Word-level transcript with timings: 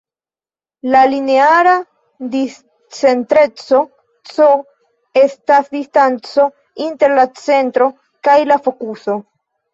La 0.93 1.01
lineara 1.09 1.73
discentreco 2.35 3.81
"c" 4.31 4.47
estas 5.25 5.69
distanco 5.77 6.49
inter 6.89 7.15
la 7.23 7.29
centro 7.45 7.91
kaj 8.29 8.41
la 8.55 8.61
fokuso. 8.71 9.21